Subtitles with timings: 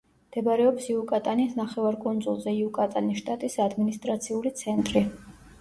[0.27, 5.07] მდებარეობს იუკატანის ნახევარკუნძულზე იუკატანის შტატის ადმინისტრაციული ცენტრი.